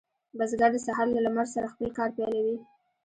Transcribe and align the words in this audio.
بزګر 0.37 0.71
د 0.73 0.77
سهار 0.85 1.07
له 1.15 1.21
لمر 1.25 1.47
سره 1.53 1.71
خپل 1.73 1.87
کار 1.97 2.09
پیلوي. 2.17 2.57